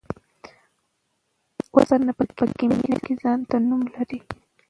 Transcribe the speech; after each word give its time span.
اوسپنه 1.75 2.11
په 2.17 2.23
کيميا 2.57 2.97
کي 3.05 3.13
ځانته 3.21 3.55
نوم 3.67 3.81
لري. 3.95 4.19